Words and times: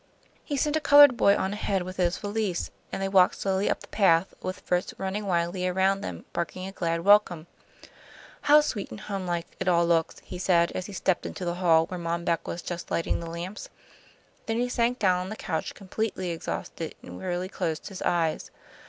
He 0.43 0.57
sent 0.57 0.75
a 0.75 0.79
coloured 0.81 1.15
boy 1.15 1.35
on 1.35 1.53
ahead 1.53 1.83
with 1.83 1.97
his 1.97 2.17
valise, 2.17 2.71
and 2.91 2.99
they 2.99 3.07
walked 3.07 3.35
slowly 3.35 3.69
up 3.69 3.81
the 3.81 3.87
path, 3.89 4.33
with 4.41 4.61
Fritz 4.61 4.95
running 4.97 5.27
wildly 5.27 5.67
around 5.67 6.01
them, 6.01 6.25
barking 6.33 6.65
a 6.65 6.71
glad 6.71 7.01
welcome. 7.05 7.45
"How 8.49 8.61
sweet 8.61 8.89
and 8.89 9.01
homelike 9.01 9.55
it 9.59 9.67
all 9.67 9.85
looks!" 9.85 10.17
he 10.25 10.39
said, 10.39 10.71
as 10.71 10.87
he 10.87 10.93
stepped 10.93 11.27
into 11.27 11.45
the 11.45 11.53
hall, 11.61 11.85
where 11.85 11.99
Mom 11.99 12.25
Beck 12.25 12.47
was 12.47 12.63
just 12.63 12.89
lighting 12.89 13.19
the 13.19 13.29
lamps. 13.29 13.69
Then 14.47 14.57
he 14.59 14.69
sank 14.69 14.97
down 14.97 15.19
on 15.19 15.29
the 15.29 15.35
couch, 15.35 15.75
completely 15.75 16.31
exhausted, 16.31 16.95
and 17.03 17.15
wearily 17.19 17.47
closed 17.47 17.89
his 17.89 18.01
eyes. 18.01 18.49